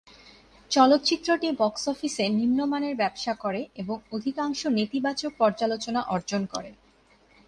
চলচ্চিত্রটি 0.71 1.47
বক্স 1.59 1.83
অফিসে 1.89 2.25
নিম্নমানের 2.29 2.95
ব্যবসা 2.95 3.33
করে 3.33 3.61
এবং 3.75 3.97
অধিকাংশ 4.11 4.59
নেতিবাচক 4.77 5.31
পর্যালোচনা 5.37 6.01
অর্জন 6.05 6.41
করে। 6.45 6.71